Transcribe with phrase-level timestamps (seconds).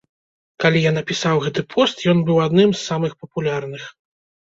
[0.63, 3.83] Калі я напісаў гэты пост, ён быў адным з самых папулярных.